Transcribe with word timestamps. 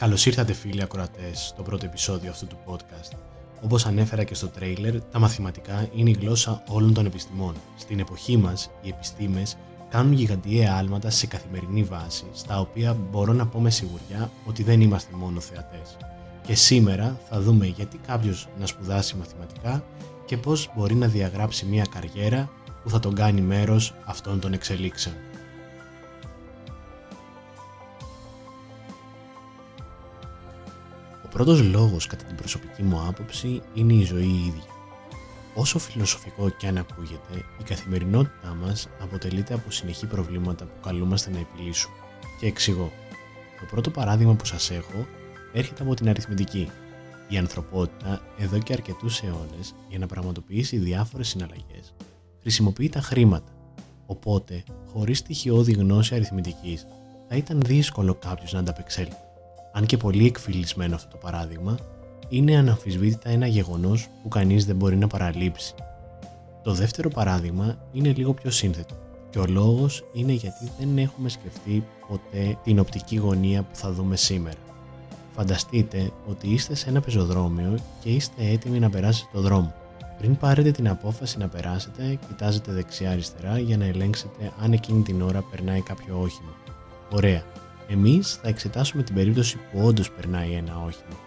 Καλώς 0.00 0.26
ήρθατε 0.26 0.52
φίλοι 0.52 0.82
ακροατές 0.82 1.46
στο 1.46 1.62
πρώτο 1.62 1.86
επεισόδιο 1.86 2.30
αυτού 2.30 2.46
του 2.46 2.58
podcast. 2.66 3.16
Όπως 3.62 3.86
ανέφερα 3.86 4.24
και 4.24 4.34
στο 4.34 4.48
τρέιλερ, 4.48 5.00
τα 5.00 5.18
μαθηματικά 5.18 5.88
είναι 5.94 6.10
η 6.10 6.16
γλώσσα 6.20 6.62
όλων 6.68 6.94
των 6.94 7.06
επιστημών. 7.06 7.54
Στην 7.76 7.98
εποχή 7.98 8.36
μας, 8.36 8.70
οι 8.82 8.88
επιστήμες 8.88 9.56
κάνουν 9.90 10.12
γιγαντιαία 10.12 10.76
άλματα 10.76 11.10
σε 11.10 11.26
καθημερινή 11.26 11.82
βάση, 11.82 12.24
στα 12.32 12.60
οποία 12.60 12.96
μπορώ 13.10 13.32
να 13.32 13.46
πω 13.46 13.60
με 13.60 13.70
σιγουριά 13.70 14.30
ότι 14.46 14.62
δεν 14.62 14.80
είμαστε 14.80 15.16
μόνο 15.16 15.40
θεατές. 15.40 15.96
Και 16.46 16.54
σήμερα 16.54 17.20
θα 17.28 17.40
δούμε 17.40 17.66
γιατί 17.66 18.00
κάποιος 18.06 18.48
να 18.58 18.66
σπουδάσει 18.66 19.16
μαθηματικά 19.16 19.84
και 20.24 20.36
πώς 20.36 20.70
μπορεί 20.76 20.94
να 20.94 21.06
διαγράψει 21.06 21.66
μια 21.66 21.86
καριέρα 21.90 22.50
που 22.82 22.90
θα 22.90 23.00
τον 23.00 23.14
κάνει 23.14 23.40
μέρος 23.40 23.94
αυτών 24.04 24.40
των 24.40 24.52
εξελίξεων. 24.52 25.14
Πρώτος 31.44 31.62
λόγος 31.62 32.06
κατά 32.06 32.24
την 32.24 32.36
προσωπική 32.36 32.82
μου 32.82 33.04
άποψη 33.08 33.62
είναι 33.74 33.92
η 33.92 34.04
ζωή 34.04 34.24
η 34.24 34.46
ίδια. 34.46 34.64
Όσο 35.54 35.78
φιλοσοφικό 35.78 36.48
και 36.48 36.66
αν 36.66 36.78
ακούγεται, 36.78 37.44
η 37.60 37.62
καθημερινότητά 37.64 38.56
μας 38.62 38.88
αποτελείται 39.00 39.54
από 39.54 39.70
συνεχή 39.70 40.06
προβλήματα 40.06 40.64
που 40.64 40.80
καλούμαστε 40.82 41.30
να 41.30 41.38
επιλύσουμε. 41.38 41.94
Και 42.40 42.46
εξηγώ. 42.46 42.92
Το 43.60 43.66
πρώτο 43.70 43.90
παράδειγμα 43.90 44.34
που 44.34 44.44
σας 44.44 44.70
έχω 44.70 45.06
έρχεται 45.52 45.82
από 45.82 45.94
την 45.94 46.08
αριθμητική. 46.08 46.70
Η 47.28 47.36
ανθρωπότητα 47.36 48.20
εδώ 48.38 48.58
και 48.58 48.72
αρκετούς 48.72 49.22
αιώνες 49.22 49.74
για 49.88 49.98
να 49.98 50.06
πραγματοποιήσει 50.06 50.76
διάφορες 50.76 51.28
συναλλαγές 51.28 51.94
χρησιμοποιεί 52.40 52.88
τα 52.88 53.00
χρήματα. 53.00 53.52
Οπότε, 54.06 54.62
χωρίς 54.92 55.18
στοιχειώδη 55.18 55.72
γνώση 55.72 56.14
αριθμητικής, 56.14 56.86
θα 57.28 57.36
ήταν 57.36 57.60
δύσκολο 57.60 58.14
κάποιος 58.14 58.52
να 58.52 58.58
ανταπεξέλθει 58.58 59.29
αν 59.72 59.86
και 59.86 59.96
πολύ 59.96 60.26
εκφυλισμένο 60.26 60.94
αυτό 60.94 61.08
το 61.10 61.16
παράδειγμα, 61.16 61.76
είναι 62.28 62.56
αναμφισβήτητα 62.56 63.30
ένα 63.30 63.46
γεγονός 63.46 64.08
που 64.22 64.28
κανείς 64.28 64.66
δεν 64.66 64.76
μπορεί 64.76 64.96
να 64.96 65.06
παραλείψει. 65.06 65.74
Το 66.62 66.72
δεύτερο 66.72 67.08
παράδειγμα 67.08 67.78
είναι 67.92 68.12
λίγο 68.16 68.34
πιο 68.34 68.50
σύνθετο 68.50 68.94
και 69.30 69.38
ο 69.38 69.44
λόγος 69.48 70.04
είναι 70.12 70.32
γιατί 70.32 70.70
δεν 70.78 70.98
έχουμε 70.98 71.28
σκεφτεί 71.28 71.84
ποτέ 72.08 72.58
την 72.64 72.78
οπτική 72.78 73.16
γωνία 73.16 73.62
που 73.62 73.76
θα 73.76 73.92
δούμε 73.92 74.16
σήμερα. 74.16 74.58
Φανταστείτε 75.34 76.10
ότι 76.28 76.48
είστε 76.48 76.74
σε 76.74 76.88
ένα 76.88 77.00
πεζοδρόμιο 77.00 77.78
και 78.00 78.10
είστε 78.10 78.42
έτοιμοι 78.46 78.78
να 78.78 78.90
περάσετε 78.90 79.28
το 79.32 79.40
δρόμο. 79.40 79.74
Πριν 80.18 80.36
πάρετε 80.36 80.70
την 80.70 80.88
απόφαση 80.88 81.38
να 81.38 81.48
περάσετε, 81.48 82.18
κοιτάζετε 82.28 82.72
δεξιά-αριστερά 82.72 83.58
για 83.58 83.76
να 83.76 83.84
ελέγξετε 83.84 84.52
αν 84.62 84.72
εκείνη 84.72 85.02
την 85.02 85.22
ώρα 85.22 85.44
περνάει 85.50 85.80
κάποιο 85.80 86.20
όχημα. 86.20 86.52
Ωραία. 87.10 87.42
Εμείς 87.92 88.34
θα 88.42 88.48
εξετάσουμε 88.48 89.02
την 89.02 89.14
περίπτωση 89.14 89.56
που 89.56 89.80
όντως 89.84 90.10
περνάει 90.10 90.52
ένα 90.52 90.76
όχημα. 90.76 91.18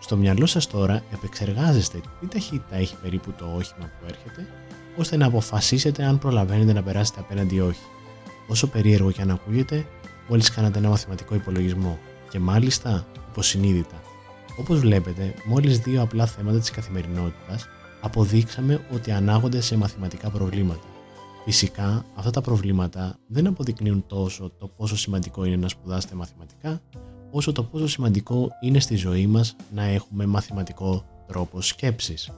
Στο 0.00 0.16
μυαλό 0.16 0.46
σας 0.46 0.66
τώρα 0.66 1.02
επεξεργάζεστε 1.12 2.00
τι 2.20 2.26
ταχύτητα 2.26 2.76
έχει 2.76 2.96
περίπου 3.02 3.32
το 3.32 3.44
όχημα 3.44 3.84
που 3.84 4.06
έρχεται, 4.08 4.48
ώστε 4.96 5.16
να 5.16 5.26
αποφασίσετε 5.26 6.04
αν 6.04 6.18
προλαβαίνετε 6.18 6.72
να 6.72 6.82
περάσετε 6.82 7.20
απέναντι 7.20 7.54
ή 7.54 7.60
όχι. 7.60 7.84
Όσο 8.48 8.66
περίεργο 8.66 9.10
και 9.10 9.22
αν 9.22 9.30
ακούγεται, 9.30 9.86
μόλις 10.28 10.50
κάνατε 10.50 10.78
ένα 10.78 10.88
μαθηματικό 10.88 11.34
υπολογισμό 11.34 11.98
και 12.30 12.38
μάλιστα 12.38 13.06
υποσυνείδητα. 13.30 14.00
Όπως 14.58 14.80
βλέπετε, 14.80 15.34
μόλις 15.44 15.78
δύο 15.78 16.02
απλά 16.02 16.26
θέματα 16.26 16.58
της 16.58 16.70
καθημερινότητας 16.70 17.68
αποδείξαμε 18.00 18.80
ότι 18.92 19.10
ανάγονται 19.10 19.60
σε 19.60 19.76
μαθηματικά 19.76 20.30
προβλήματα 20.30 20.95
Φυσικά, 21.46 22.04
αυτά 22.14 22.30
τα 22.30 22.40
προβλήματα 22.40 23.18
δεν 23.26 23.46
αποδεικνύουν 23.46 24.04
τόσο 24.06 24.50
το 24.58 24.66
πόσο 24.66 24.96
σημαντικό 24.96 25.44
είναι 25.44 25.56
να 25.56 25.68
σπουδάσετε 25.68 26.14
μαθηματικά, 26.14 26.80
όσο 27.30 27.52
το 27.52 27.62
πόσο 27.62 27.88
σημαντικό 27.88 28.50
είναι 28.60 28.80
στη 28.80 28.96
ζωή 28.96 29.26
μας 29.26 29.56
να 29.74 29.82
έχουμε 29.82 30.26
μαθηματικό 30.26 31.04
τρόπο 31.26 31.60
σκέψης. 31.60 32.30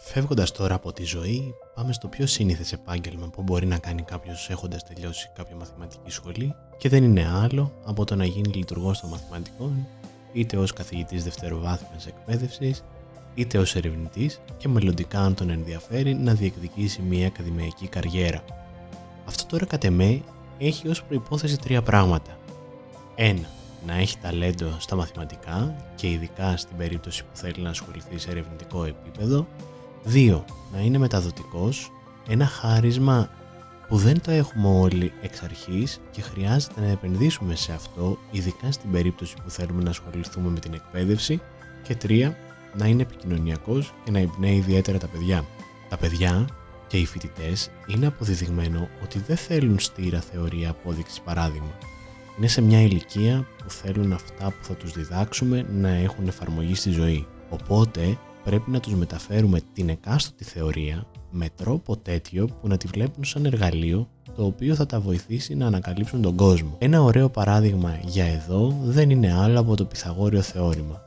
Φεύγοντας 0.00 0.52
τώρα 0.52 0.74
από 0.74 0.92
τη 0.92 1.04
ζωή, 1.04 1.54
πάμε 1.74 1.92
στο 1.92 2.08
πιο 2.08 2.26
σύνηθες 2.26 2.72
επάγγελμα 2.72 3.28
που 3.28 3.42
μπορεί 3.42 3.66
να 3.66 3.78
κάνει 3.78 4.02
κάποιος 4.02 4.50
έχοντας 4.50 4.84
τελειώσει 4.84 5.30
κάποια 5.34 5.56
μαθηματική 5.56 6.10
σχολή 6.10 6.54
και 6.76 6.88
δεν 6.88 7.04
είναι 7.04 7.28
άλλο 7.42 7.72
από 7.84 8.04
το 8.04 8.14
να 8.16 8.24
γίνει 8.24 8.52
λειτουργός 8.52 9.00
των 9.00 9.10
μαθηματικών, 9.10 9.86
είτε 10.32 10.56
ως 10.56 10.72
καθηγητής 10.72 11.24
δευτεροβάθμιας 11.24 12.06
εκπαίδευσης, 12.06 12.84
είτε 13.34 13.58
ως 13.58 13.74
ερευνητής 13.74 14.40
και 14.56 14.68
μελλοντικά, 14.68 15.20
αν 15.20 15.34
τον 15.34 15.50
ενδιαφέρει, 15.50 16.14
να 16.14 16.34
διεκδικήσει 16.34 17.02
μια 17.02 17.26
ακαδημαϊκή 17.26 17.88
καριέρα. 17.88 18.44
Αυτό 19.24 19.46
τώρα 19.46 19.64
κατ' 19.64 19.84
εμέ 19.84 20.22
έχει 20.58 20.88
ως 20.88 21.04
προπόθεση 21.04 21.58
τρία 21.58 21.82
πράγματα. 21.82 22.38
Ένα, 23.14 23.48
να 23.86 23.94
έχει 23.94 24.18
ταλέντο 24.18 24.76
στα 24.78 24.96
μαθηματικά 24.96 25.76
και 25.94 26.10
ειδικά 26.10 26.56
στην 26.56 26.76
περίπτωση 26.76 27.24
που 27.24 27.36
θέλει 27.36 27.62
να 27.62 27.70
ασχοληθεί 27.70 28.18
σε 28.18 28.30
ερευνητικό 28.30 28.84
επίπεδο 28.84 29.46
2. 30.14 30.44
Να 30.72 30.80
είναι 30.80 30.98
μεταδοτικός, 30.98 31.92
ένα 32.28 32.46
χάρισμα 32.46 33.30
που 33.88 33.96
δεν 33.96 34.20
το 34.20 34.30
έχουμε 34.30 34.68
όλοι 34.68 35.12
εξ 35.22 35.42
αρχής 35.42 36.00
και 36.10 36.20
χρειάζεται 36.20 36.80
να 36.80 36.86
επενδύσουμε 36.86 37.54
σε 37.54 37.72
αυτό, 37.72 38.18
ειδικά 38.30 38.72
στην 38.72 38.90
περίπτωση 38.90 39.34
που 39.44 39.50
θέλουμε 39.50 39.82
να 39.82 39.90
ασχοληθούμε 39.90 40.48
με 40.48 40.58
την 40.58 40.74
εκπαίδευση. 40.74 41.40
Και 41.82 41.96
3. 42.02 42.32
Να 42.74 42.86
είναι 42.86 43.02
επικοινωνιακός 43.02 43.92
και 44.04 44.10
να 44.10 44.18
εμπνέει 44.18 44.56
ιδιαίτερα 44.56 44.98
τα 44.98 45.06
παιδιά. 45.06 45.44
Τα 45.88 45.96
παιδιά 45.96 46.48
και 46.86 46.96
οι 46.96 47.06
φοιτητές 47.06 47.70
είναι 47.86 48.06
αποδεδειγμένο 48.06 48.88
ότι 49.02 49.18
δεν 49.18 49.36
θέλουν 49.36 49.78
στήρα 49.78 50.20
θεωρία 50.20 50.70
απόδειξης 50.70 51.20
παράδειγμα. 51.20 51.78
Είναι 52.38 52.46
σε 52.46 52.60
μια 52.60 52.80
ηλικία 52.80 53.46
που 53.64 53.70
θέλουν 53.70 54.12
αυτά 54.12 54.44
που 54.44 54.64
θα 54.64 54.74
τους 54.74 54.92
διδάξουμε 54.92 55.66
να 55.72 55.88
έχουν 55.88 56.28
εφαρμογή 56.28 56.74
στη 56.74 56.90
ζωή. 56.90 57.26
Οπότε 57.48 58.18
πρέπει 58.48 58.70
να 58.70 58.80
τους 58.80 58.94
μεταφέρουμε 58.94 59.60
την 59.72 59.88
εκάστοτε 59.88 60.44
θεωρία 60.44 61.06
με 61.30 61.46
τρόπο 61.56 61.96
τέτοιο 61.96 62.46
που 62.46 62.68
να 62.68 62.76
τη 62.76 62.86
βλέπουν 62.86 63.24
σαν 63.24 63.44
εργαλείο 63.44 64.08
το 64.36 64.44
οποίο 64.44 64.74
θα 64.74 64.86
τα 64.86 65.00
βοηθήσει 65.00 65.54
να 65.54 65.66
ανακαλύψουν 65.66 66.22
τον 66.22 66.36
κόσμο. 66.36 66.76
Ένα 66.78 67.02
ωραίο 67.02 67.28
παράδειγμα 67.28 67.98
για 68.04 68.24
εδώ 68.24 68.76
δεν 68.82 69.10
είναι 69.10 69.34
άλλο 69.34 69.60
από 69.60 69.76
το 69.76 69.84
Πυθαγόριο 69.84 70.40
θεώρημα. 70.40 71.02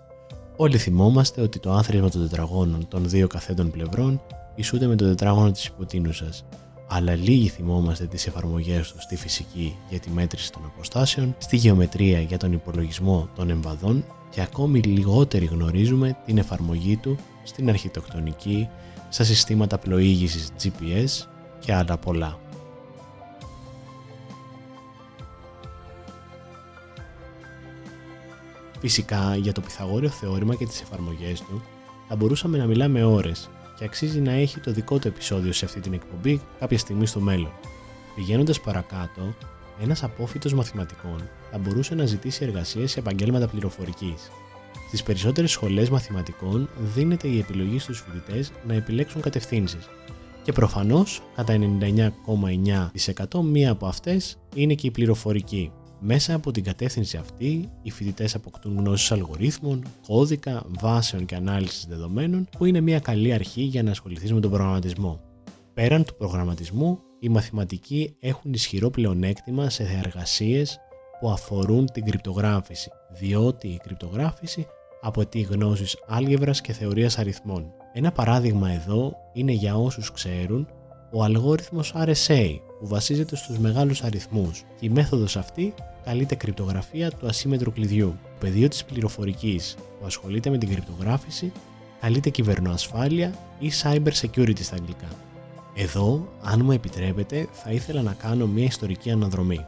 Όλοι 0.55 0.77
θυμόμαστε 0.77 1.41
ότι 1.41 1.59
το 1.59 1.71
άθροισμα 1.71 2.09
των 2.09 2.21
τετραγώνων 2.21 2.87
των 2.87 3.09
δύο 3.09 3.27
καθέντων 3.27 3.71
πλευρών 3.71 4.21
ισούται 4.55 4.87
με 4.87 4.95
το 4.95 5.05
τετράγωνο 5.05 5.51
της 5.51 5.65
υποτείνουσας, 5.65 6.45
αλλά 6.93 7.15
λίγοι 7.15 7.47
θυμόμαστε 7.47 8.05
τις 8.05 8.27
εφαρμογές 8.27 8.91
τους 8.91 9.03
στη 9.03 9.15
φυσική 9.15 9.75
για 9.89 9.99
τη 9.99 10.09
μέτρηση 10.09 10.51
των 10.51 10.61
αποστάσεων, 10.65 11.35
στη 11.37 11.55
γεωμετρία 11.55 12.19
για 12.21 12.37
τον 12.37 12.53
υπολογισμό 12.53 13.29
των 13.35 13.49
εμβαδών 13.49 14.05
και 14.29 14.41
ακόμη 14.41 14.79
λιγότεροι 14.79 15.45
γνωρίζουμε 15.45 16.17
την 16.25 16.37
εφαρμογή 16.37 16.97
του 16.97 17.17
στην 17.43 17.69
αρχιτεκτονική, 17.69 18.69
στα 19.09 19.23
συστήματα 19.23 19.77
πλοήγησης 19.77 20.51
GPS 20.63 21.27
και 21.59 21.73
άλλα 21.73 21.97
πολλά. 21.97 22.39
Φυσικά 28.79 29.35
για 29.35 29.51
το 29.51 29.61
Pythagorean 29.67 30.07
θεώρημα 30.07 30.55
και 30.55 30.65
τις 30.65 30.81
εφαρμογές 30.81 31.39
του 31.39 31.61
θα 32.07 32.15
μπορούσαμε 32.15 32.57
να 32.57 32.65
μιλάμε 32.65 33.03
ώρες 33.03 33.49
και 33.81 33.87
αξίζει 33.87 34.21
να 34.21 34.31
έχει 34.31 34.59
το 34.59 34.71
δικό 34.71 34.99
του 34.99 35.07
επεισόδιο 35.07 35.53
σε 35.53 35.65
αυτή 35.65 35.79
την 35.79 35.93
εκπομπή 35.93 36.41
κάποια 36.59 36.77
στιγμή 36.77 37.05
στο 37.05 37.19
μέλλον. 37.19 37.51
Πηγαίνοντας 38.15 38.59
παρακάτω, 38.61 39.35
ένας 39.81 40.03
απόφυτος 40.03 40.53
μαθηματικών 40.53 41.29
θα 41.51 41.57
μπορούσε 41.57 41.95
να 41.95 42.05
ζητήσει 42.05 42.43
εργασία 42.43 42.87
σε 42.87 42.99
επαγγέλματα 42.99 43.47
πληροφορικής 43.47 44.31
Στις 44.87 45.03
περισσότερες 45.03 45.51
σχολές 45.51 45.89
μαθηματικών 45.89 46.69
δίνεται 46.95 47.27
η 47.27 47.39
επιλογή 47.39 47.79
στους 47.79 47.99
φοιτητές 47.99 48.51
να 48.67 48.73
επιλέξουν 48.73 49.21
κατευθύνσεις. 49.21 49.89
Και 50.43 50.51
προφανώς, 50.51 51.21
κατά 51.35 51.53
99,9% 51.53 53.41
μία 53.43 53.71
από 53.71 53.85
αυτές 53.85 54.37
είναι 54.55 54.73
και 54.73 54.87
η 54.87 54.91
πληροφορική. 54.91 55.71
Μέσα 56.03 56.33
από 56.33 56.51
την 56.51 56.63
κατεύθυνση 56.63 57.17
αυτή, 57.17 57.69
οι 57.81 57.91
φοιτητές 57.91 58.35
αποκτούν 58.35 58.77
γνώσεις 58.77 59.11
αλγορίθμων, 59.11 59.83
κώδικα, 60.07 60.63
βάσεων 60.79 61.25
και 61.25 61.35
ανάλυσης 61.35 61.85
δεδομένων, 61.85 62.47
που 62.57 62.65
είναι 62.65 62.81
μια 62.81 62.99
καλή 62.99 63.33
αρχή 63.33 63.61
για 63.61 63.83
να 63.83 63.91
ασχοληθείς 63.91 64.33
με 64.33 64.39
τον 64.39 64.51
προγραμματισμό. 64.51 65.21
Πέραν 65.73 66.03
του 66.03 66.15
προγραμματισμού, 66.15 66.99
οι 67.19 67.29
μαθηματικοί 67.29 68.15
έχουν 68.19 68.53
ισχυρό 68.53 68.89
πλεονέκτημα 68.89 69.69
σε 69.69 70.01
εργασίες 70.03 70.79
που 71.19 71.29
αφορούν 71.29 71.85
την 71.85 72.05
κρυπτογράφηση, 72.05 72.89
διότι 73.19 73.67
η 73.67 73.79
κρυπτογράφηση 73.83 74.67
απαιτεί 75.01 75.41
γνώσεις 75.41 75.97
άλγευρας 76.07 76.61
και 76.61 76.73
θεωρίας 76.73 77.17
αριθμών. 77.17 77.73
Ένα 77.93 78.11
παράδειγμα 78.11 78.71
εδώ 78.71 79.13
είναι 79.33 79.51
για 79.51 79.75
όσους 79.75 80.11
ξέρουν 80.11 80.67
ο 81.11 81.23
αλγόριθμος 81.23 81.93
RSA 81.95 82.59
που 82.81 82.87
βασίζεται 82.87 83.35
στους 83.35 83.57
μεγάλους 83.57 84.03
αριθμούς 84.03 84.63
και 84.79 84.85
η 84.85 84.89
μέθοδος 84.89 85.37
αυτή 85.37 85.73
καλείται 86.03 86.35
κρυπτογραφία 86.35 87.11
του 87.11 87.27
ασύμετρου 87.27 87.71
κλειδιού. 87.71 88.17
Το 88.23 88.29
πεδίο 88.39 88.67
της 88.67 88.85
πληροφορικής 88.85 89.75
που 89.99 90.05
ασχολείται 90.05 90.49
με 90.49 90.57
την 90.57 90.69
κρυπτογράφηση 90.69 91.51
καλείται 92.01 92.29
κυβερνοασφάλεια 92.29 93.33
ή 93.59 93.71
cyber 93.83 94.11
security 94.21 94.59
στα 94.59 94.75
αγγλικά. 94.75 95.07
Εδώ, 95.75 96.27
αν 96.41 96.61
μου 96.63 96.71
επιτρέπετε, 96.71 97.47
θα 97.51 97.71
ήθελα 97.71 98.01
να 98.01 98.13
κάνω 98.13 98.47
μια 98.47 98.65
ιστορική 98.65 99.11
αναδρομή. 99.11 99.65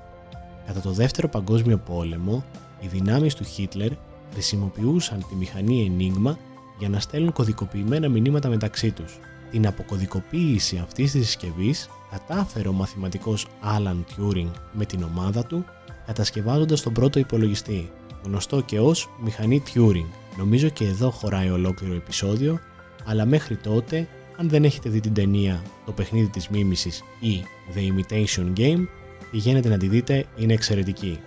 Κατά 0.65 0.80
το 0.80 0.92
δεύτερο 0.92 1.30
παγκόσμιο 1.30 1.77
πόλεμο, 1.77 2.44
οι 2.80 2.88
δυνάμεις 2.88 3.36
του 3.36 3.44
Χίτλερ 3.44 3.92
χρησιμοποιούσαν 4.31 5.25
τη 5.30 5.36
μηχανή 5.36 5.92
Enigma 5.98 6.36
για 6.80 6.89
να 6.89 7.00
στέλνουν 7.00 7.33
κωδικοποιημένα 7.33 8.10
μηνύματα 8.10 8.50
μεταξύ 8.50 8.92
τους. 8.92 9.19
Την 9.53 9.67
αποκωδικοποίηση 9.67 10.77
αυτής 10.77 11.11
της 11.11 11.25
συσκευής 11.25 11.89
κατάφερε 12.11 12.67
ο 12.67 12.71
μαθηματικός 12.71 13.47
Alan 13.63 13.97
Turing 13.97 14.51
με 14.71 14.85
την 14.85 15.03
ομάδα 15.03 15.45
του 15.45 15.65
κατασκευάζοντας 16.05 16.81
τον 16.81 16.94
πρώτο 16.94 17.19
υπολογιστή, 17.19 17.91
γνωστό 18.23 18.61
και 18.61 18.79
ως 18.79 19.09
μηχανή 19.23 19.63
Turing. 19.73 20.05
Νομίζω 20.38 20.69
και 20.69 20.85
εδώ 20.85 21.09
χωράει 21.11 21.50
ολόκληρο 21.50 21.95
επεισόδιο, 21.95 22.59
αλλά 23.05 23.25
μέχρι 23.25 23.55
τότε, 23.55 24.07
αν 24.38 24.50
δεν 24.50 24.63
έχετε 24.63 24.89
δει 24.89 25.00
την 25.00 25.13
ταινία 25.13 25.63
«Το 25.85 25.91
παιχνίδι 25.91 26.27
της 26.27 26.47
μίμησης» 26.47 27.03
ή 27.19 27.44
«The 27.73 27.79
Imitation 27.79 28.59
Game», 28.59 28.85
πηγαίνετε 29.31 29.69
να 29.69 29.77
τη 29.77 29.88
δείτε, 29.88 30.25
είναι 30.38 30.53
εξαιρετική. 30.53 31.19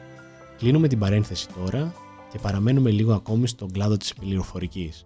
Κλείνουμε 0.58 0.88
την 0.88 0.98
παρένθεση 0.98 1.48
τώρα 1.60 1.94
και 2.32 2.38
παραμένουμε 2.38 2.90
λίγο 2.90 3.12
ακόμη 3.12 3.48
στον 3.48 3.72
κλάδο 3.72 3.96
της 3.96 4.14
πληροφορικής. 4.14 5.02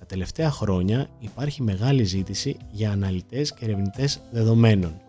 Τα 0.00 0.06
τελευταία 0.06 0.50
χρόνια 0.50 1.06
υπάρχει 1.18 1.62
μεγάλη 1.62 2.04
ζήτηση 2.04 2.56
για 2.70 2.90
αναλυτές 2.90 3.54
και 3.54 3.64
ερευνητές 3.64 4.20
δεδομένων. 4.30 5.00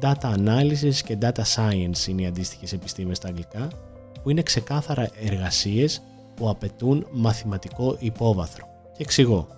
Data 0.00 0.34
Analysis 0.36 0.94
και 1.04 1.18
Data 1.20 1.42
Science 1.54 2.06
είναι 2.08 2.22
οι 2.22 2.26
αντίστοιχες 2.26 2.72
επιστήμες 2.72 3.16
στα 3.16 3.28
αγγλικά, 3.28 3.68
που 4.22 4.30
είναι 4.30 4.42
ξεκάθαρα 4.42 5.10
εργασίες 5.20 6.02
που 6.34 6.48
απαιτούν 6.48 7.06
μαθηματικό 7.12 7.96
υπόβαθρο. 7.98 8.66
Και 8.96 9.02
εξηγώ. 9.02 9.48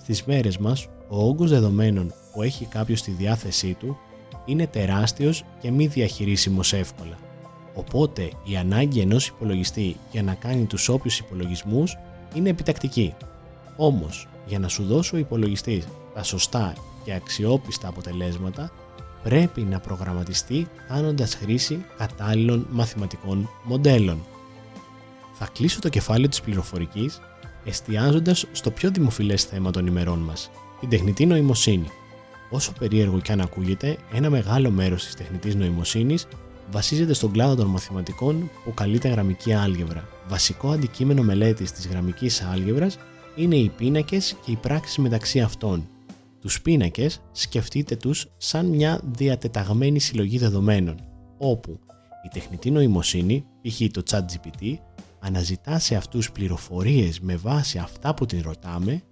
Στις 0.00 0.24
μέρες 0.24 0.58
μας, 0.58 0.86
ο 1.08 1.24
όγκος 1.26 1.50
δεδομένων 1.50 2.12
που 2.32 2.42
έχει 2.42 2.64
κάποιος 2.64 2.98
στη 2.98 3.10
διάθεσή 3.10 3.74
του 3.74 3.96
είναι 4.44 4.66
τεράστιος 4.66 5.44
και 5.60 5.70
μη 5.70 5.86
διαχειρίσιμος 5.86 6.72
εύκολα. 6.72 7.18
Οπότε 7.74 8.30
η 8.44 8.56
ανάγκη 8.56 9.00
ενός 9.00 9.26
υπολογιστή 9.26 9.96
για 10.10 10.22
να 10.22 10.34
κάνει 10.34 10.64
τους 10.64 10.88
όποιους 10.88 11.18
υπολογισμούς 11.18 11.96
είναι 12.34 12.48
επιτακτική. 12.48 13.14
Όμως, 13.80 14.28
για 14.46 14.58
να 14.58 14.68
σου 14.68 14.84
δώσει 14.84 15.14
ο 15.14 15.18
υπολογιστής 15.18 15.86
τα 16.14 16.22
σωστά 16.22 16.72
και 17.04 17.12
αξιόπιστα 17.12 17.88
αποτελέσματα, 17.88 18.70
πρέπει 19.22 19.60
να 19.60 19.80
προγραμματιστεί 19.80 20.68
κάνοντας 20.88 21.34
χρήση 21.34 21.84
κατάλληλων 21.98 22.66
μαθηματικών 22.70 23.48
μοντέλων. 23.62 24.18
Θα 25.32 25.48
κλείσω 25.52 25.80
το 25.80 25.88
κεφάλαιο 25.88 26.28
της 26.28 26.40
πληροφορικής 26.40 27.20
εστιάζοντας 27.64 28.46
στο 28.52 28.70
πιο 28.70 28.90
δημοφιλές 28.90 29.44
θέμα 29.44 29.70
των 29.70 29.86
ημερών 29.86 30.18
μας, 30.18 30.50
την 30.80 30.88
τεχνητή 30.88 31.26
νοημοσύνη. 31.26 31.90
Όσο 32.50 32.72
περίεργο 32.78 33.20
και 33.20 33.32
αν 33.32 33.40
ακούγεται, 33.40 33.96
ένα 34.12 34.30
μεγάλο 34.30 34.70
μέρος 34.70 35.04
της 35.04 35.14
τεχνητής 35.14 35.54
νοημοσύνης 35.54 36.26
βασίζεται 36.70 37.12
στον 37.12 37.32
κλάδο 37.32 37.54
των 37.54 37.66
μαθηματικών 37.66 38.50
που 38.64 38.74
καλείται 38.74 39.08
γραμμική 39.08 39.52
άλγευρα. 39.52 40.08
Βασικό 40.28 40.70
αντικείμενο 40.70 41.22
μελέτης 41.22 41.72
της 41.72 41.88
γραμμικής 41.88 42.42
άλγευρας 42.42 42.98
είναι 43.38 43.56
οι 43.56 43.68
πίνακες 43.68 44.36
και 44.44 44.50
οι 44.50 44.56
πράξεις 44.56 44.98
μεταξύ 44.98 45.40
αυτών. 45.40 45.88
Τους 46.40 46.62
πίνακες 46.62 47.20
σκεφτείτε 47.32 47.96
τους 47.96 48.26
σαν 48.36 48.66
μια 48.66 49.00
διατεταγμένη 49.04 49.98
συλλογή 49.98 50.38
δεδομένων, 50.38 50.96
όπου 51.38 51.80
η 52.24 52.28
τεχνητή 52.32 52.70
νοημοσύνη, 52.70 53.44
π.χ. 53.62 53.80
το 53.90 54.02
ChatGPT, 54.10 54.74
αναζητά 55.20 55.78
σε 55.78 55.94
αυτούς 55.94 56.32
πληροφορίες 56.32 57.20
με 57.20 57.36
βάση 57.36 57.78
αυτά 57.78 58.14
που 58.14 58.26
την 58.26 58.42
ρωτάμε, 58.42 59.02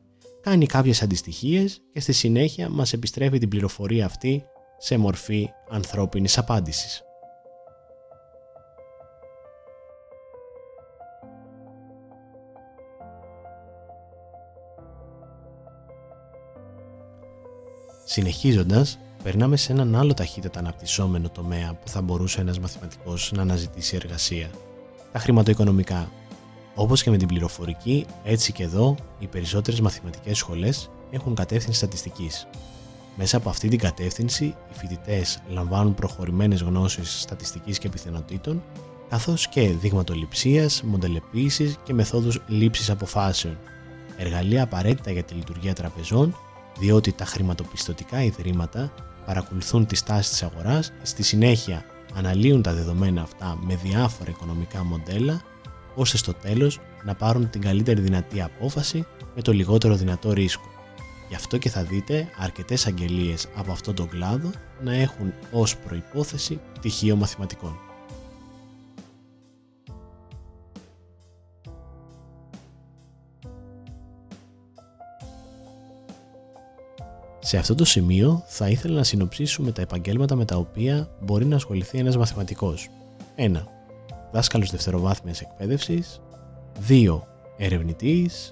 κάνει 0.41 0.67
κάποιες 0.67 1.03
αντιστοιχίες 1.03 1.81
και 1.93 2.01
στη 2.01 2.13
συνέχεια 2.13 2.69
μας 2.69 2.93
επιστρέφει 2.93 3.39
την 3.39 3.49
πληροφορία 3.49 4.05
αυτή 4.05 4.45
σε 4.79 4.97
μορφή 4.97 5.49
ανθρώπινης 5.71 6.39
απάντησης. 6.39 7.06
Συνεχίζοντας, 18.17 18.99
περνάμε 19.23 19.57
σε 19.57 19.73
έναν 19.73 19.97
άλλο 19.97 20.15
ταχύτατα 20.15 20.59
αναπτυσσόμενο 20.59 21.29
τομέα 21.29 21.75
που 21.75 21.89
θα 21.89 22.03
μπορούσε 22.03 22.41
ένας 22.41 22.59
μαθηματικός 22.59 23.33
να 23.33 23.43
αναζητήσει 23.43 23.97
εργασία. 23.97 24.51
Τα 25.13 25.19
χρηματοοικονομικά. 25.19 26.11
Όπως 26.75 27.03
και 27.03 27.11
με 27.11 27.17
την 27.17 27.29
πληροφορική, 27.29 28.07
έτσι 28.25 28.53
και 28.53 28.63
εδώ 28.63 28.97
οι 29.19 29.27
περισσότερες 29.27 29.81
μαθηματικές 29.81 30.39
σχολές 30.39 30.91
έχουν 31.11 31.35
κατεύθυνση 31.35 31.79
στατιστικής. 31.79 32.47
Μέσα 33.17 33.37
από 33.37 33.49
αυτή 33.49 33.69
την 33.69 33.79
κατεύθυνση, 33.79 34.45
οι 34.45 34.55
φοιτητές 34.73 35.43
λαμβάνουν 35.49 35.95
προχωρημένες 35.95 36.61
γνώσεις 36.63 37.21
στατιστικής 37.21 37.79
και 37.79 37.89
πιθανότητων, 37.89 38.63
καθώς 39.09 39.49
και 39.49 39.69
δειγματοληψίας, 39.81 40.83
μοντελεποίηση 40.83 41.77
και 41.85 41.95
μεθόδους 41.95 42.41
λήψης 42.47 42.91
αποφάσεων. 42.91 43.59
Εργαλεία 44.17 44.63
απαραίτητα 44.63 45.11
για 45.11 45.23
τη 45.23 45.35
λειτουργία 45.35 45.75
τραπεζών 45.75 46.37
διότι 46.79 47.13
τα 47.13 47.25
χρηματοπιστωτικά 47.25 48.23
ιδρύματα 48.23 48.93
παρακολουθούν 49.27 49.87
τις 49.87 50.03
τάσεις 50.03 50.31
της 50.31 50.43
αγοράς, 50.43 50.93
στη 51.03 51.23
συνέχεια 51.23 51.85
αναλύουν 52.15 52.63
τα 52.63 52.73
δεδομένα 52.73 53.23
αυτά 53.23 53.59
με 53.61 53.75
διάφορα 53.83 54.31
οικονομικά 54.31 54.85
μοντέλα, 54.85 55.43
ώστε 55.95 56.17
στο 56.17 56.35
τέλος 56.35 56.81
να 57.05 57.15
πάρουν 57.15 57.51
την 57.51 57.61
καλύτερη 57.61 58.01
δυνατή 58.01 58.43
απόφαση 58.43 59.07
με 59.35 59.43
το 59.43 59.53
λιγότερο 59.53 59.95
δυνατό 59.95 60.33
ρίσκο. 60.33 60.69
Γι' 61.29 61.35
αυτό 61.35 61.59
και 61.59 61.69
θα 61.69 61.83
δείτε 61.83 62.29
αρκετές 62.39 62.87
αγγελίες 62.87 63.49
από 63.55 63.73
αυτόν 63.73 63.95
τον 63.95 64.09
κλάδο 64.09 64.51
να 64.83 64.95
έχουν 64.95 65.33
ως 65.51 65.77
προϋπόθεση 65.77 66.61
πτυχίο 66.75 67.17
μαθηματικών. 67.17 67.86
Σε 77.47 77.57
αυτό 77.57 77.75
το 77.75 77.85
σημείο 77.85 78.43
θα 78.47 78.69
ήθελα 78.69 78.95
να 78.95 79.05
συνοψίσουμε 79.05 79.73
τα 79.73 79.83
επαγγέλματα 79.83 80.37
με 80.37 80.45
τα 80.45 80.57
οποία 80.57 81.09
μπορεί 81.21 81.45
να 81.45 81.57
ασχοληθεί 81.57 81.99
ένας 81.99 82.17
μαθηματικός. 82.17 82.89
1. 83.37 83.51
Δάσκαλος 84.33 84.71
δευτεροβάθμιας 84.71 85.41
εκπαίδευσης 85.41 86.21
2. 86.89 87.21
Ερευνητής 87.57 88.51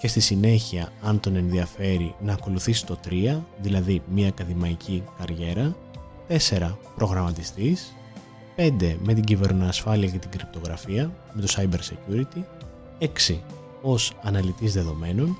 και 0.00 0.08
στη 0.08 0.20
συνέχεια 0.20 0.92
αν 1.02 1.20
τον 1.20 1.36
ενδιαφέρει 1.36 2.14
να 2.20 2.32
ακολουθήσει 2.32 2.86
το 2.86 2.98
3, 3.08 3.40
δηλαδή 3.60 4.02
μια 4.12 4.28
ακαδημαϊκή 4.28 5.04
καριέρα 5.18 5.76
4. 6.28 6.76
Προγραμματιστής 6.96 7.94
5. 8.56 8.96
Με 9.04 9.14
την 9.14 9.24
κυβερνοασφάλεια 9.24 10.08
και 10.08 10.18
την 10.18 10.30
κρυπτογραφία 10.30 11.12
με 11.32 11.40
το 11.40 11.54
cyber 11.56 11.78
security 11.78 12.42
6. 12.98 13.38
Ως 13.82 14.12
αναλυτής 14.22 14.72
δεδομένων 14.72 15.36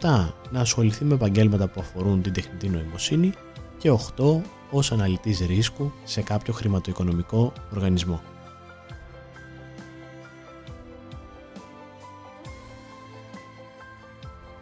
7. 0.00 0.32
Να 0.50 0.60
ασχοληθεί 0.60 1.04
με 1.04 1.14
επαγγέλματα 1.14 1.68
που 1.68 1.80
αφορούν 1.80 2.22
την 2.22 2.32
τεχνητή 2.32 2.68
νοημοσύνη 2.68 3.32
και 3.78 3.90
8. 3.90 4.40
Ως 4.70 4.92
αναλυτής 4.92 5.40
ρίσκου 5.40 5.92
σε 6.04 6.22
κάποιο 6.22 6.52
χρηματοοικονομικό 6.52 7.52
οργανισμό. 7.72 8.20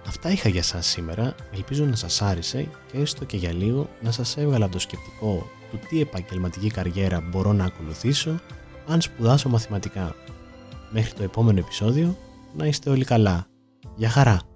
Αυτά 0.07 0.31
είχα 0.31 0.49
για 0.49 0.63
σας 0.63 0.87
σήμερα, 0.87 1.35
ελπίζω 1.55 1.85
να 1.85 1.97
σας 1.97 2.23
άρεσε 2.23 2.69
και 2.93 2.99
έστω 2.99 3.25
και 3.25 3.37
για 3.37 3.53
λίγο 3.53 3.89
να 4.01 4.11
σας 4.11 4.37
έβγαλα 4.37 4.69
το 4.69 4.79
σκεπτικό 4.79 5.51
του 5.71 5.79
τι 5.89 6.01
επαγγελματική 6.01 6.71
καριέρα 6.71 7.21
μπορώ 7.21 7.53
να 7.53 7.65
ακολουθήσω 7.65 8.41
αν 8.87 9.01
σπουδάσω 9.01 9.49
μαθηματικά. 9.49 10.15
Μέχρι 10.91 11.13
το 11.13 11.23
επόμενο 11.23 11.59
επεισόδιο, 11.59 12.17
να 12.57 12.67
είστε 12.67 12.91
όλοι 12.91 13.05
καλά. 13.05 13.47
Γεια 13.97 14.09
χαρά! 14.09 14.52